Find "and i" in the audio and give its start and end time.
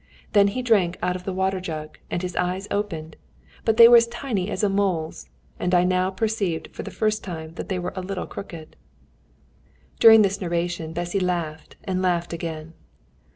5.59-5.83